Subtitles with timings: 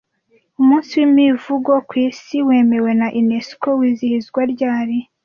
[0.61, 4.97] Umunsi w’imivugo ku isi, wemewe na UNESCO wizihizwa ryari